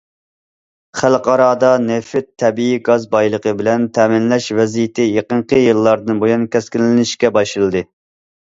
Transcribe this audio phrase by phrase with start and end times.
[0.99, 7.89] خەلقئارادا نېفىت، تەبىئىي گاز بايلىقى بىلەن تەمىنلەش ۋەزىيىتى يېقىنقى يىللاردىن بۇيان كەسكىنلىشىشكە باشلىدى.